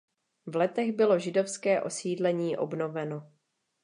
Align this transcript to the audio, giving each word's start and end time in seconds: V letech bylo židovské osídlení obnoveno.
V 0.45 0.55
letech 0.55 0.91
bylo 0.91 1.19
židovské 1.19 1.81
osídlení 1.81 2.57
obnoveno. 2.57 3.31